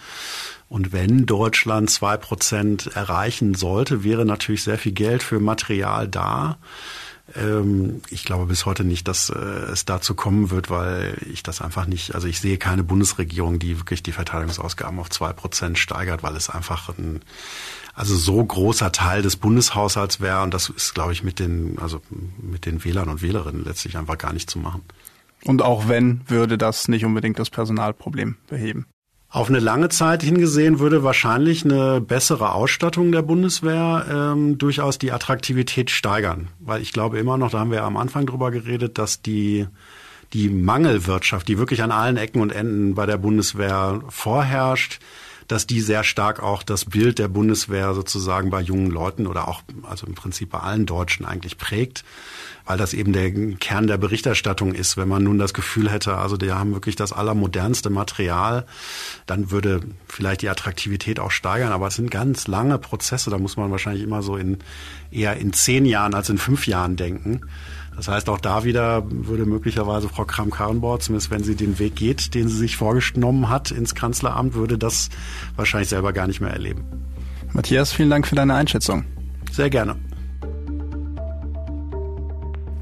[0.67, 6.57] Und wenn Deutschland zwei Prozent erreichen sollte, wäre natürlich sehr viel Geld für Material da.
[7.33, 11.61] Ähm, ich glaube bis heute nicht, dass äh, es dazu kommen wird, weil ich das
[11.61, 16.21] einfach nicht, also ich sehe keine Bundesregierung, die wirklich die Verteidigungsausgaben auf zwei Prozent steigert,
[16.21, 17.21] weil es einfach ein,
[17.95, 22.01] also so großer Teil des Bundeshaushalts wäre und das ist, glaube ich, mit den, also
[22.37, 24.83] mit den Wählern und Wählerinnen letztlich einfach gar nicht zu machen.
[25.43, 28.85] Und auch wenn, würde das nicht unbedingt das Personalproblem beheben.
[29.35, 35.11] Auf eine lange Zeit hingesehen würde wahrscheinlich eine bessere Ausstattung der Bundeswehr ähm, durchaus die
[35.11, 36.47] Attraktivität steigern.
[36.61, 39.67] Weil ich glaube immer noch, da haben wir am Anfang drüber geredet, dass die,
[40.31, 45.01] die Mangelwirtschaft, die wirklich an allen Ecken und Enden bei der Bundeswehr vorherrscht,
[45.47, 49.61] dass die sehr stark auch das Bild der Bundeswehr sozusagen bei jungen Leuten oder auch,
[49.83, 52.03] also im Prinzip bei allen Deutschen eigentlich prägt,
[52.65, 54.97] weil das eben der Kern der Berichterstattung ist.
[54.97, 58.65] Wenn man nun das Gefühl hätte, also die haben wirklich das allermodernste Material,
[59.27, 61.71] dann würde vielleicht die Attraktivität auch steigern.
[61.71, 64.57] Aber es sind ganz lange Prozesse, da muss man wahrscheinlich immer so in
[65.11, 67.41] eher in zehn Jahren als in fünf Jahren denken.
[67.95, 72.33] Das heißt, auch da wieder würde möglicherweise Frau Kram-Karrenbauer, zumindest wenn sie den Weg geht,
[72.33, 75.09] den sie sich vorgenommen hat ins Kanzleramt, würde das
[75.55, 76.83] wahrscheinlich selber gar nicht mehr erleben.
[77.53, 79.05] Matthias, vielen Dank für deine Einschätzung.
[79.51, 79.95] Sehr gerne.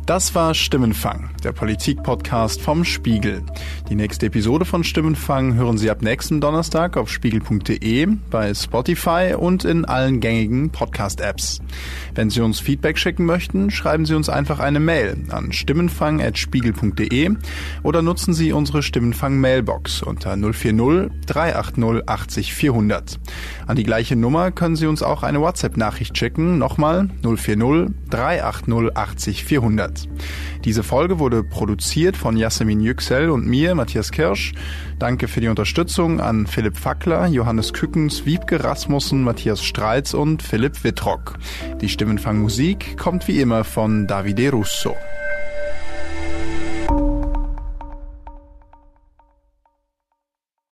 [0.05, 3.41] Das war Stimmenfang, der Politik-Podcast vom Spiegel.
[3.89, 9.63] Die nächste Episode von Stimmenfang hören Sie ab nächsten Donnerstag auf spiegel.de, bei Spotify und
[9.63, 11.61] in allen gängigen Podcast-Apps.
[12.15, 17.35] Wenn Sie uns Feedback schicken möchten, schreiben Sie uns einfach eine Mail an stimmenfang.spiegel.de
[17.83, 23.19] oder nutzen Sie unsere Stimmenfang-Mailbox unter 040 380 80 400.
[23.67, 29.45] An die gleiche Nummer können Sie uns auch eine WhatsApp-Nachricht schicken, nochmal 040 380 80
[29.45, 30.07] 400 hat.
[30.65, 34.53] Diese Folge wurde produziert von Jasmin Yüksel und mir, Matthias Kirsch.
[34.99, 40.83] Danke für die Unterstützung an Philipp Fackler, Johannes Kückens, Wiebke Rasmussen, Matthias Streitz und Philipp
[40.83, 41.37] Wittrock.
[41.81, 44.95] Die Stimmenfangmusik kommt wie immer von Davide Russo.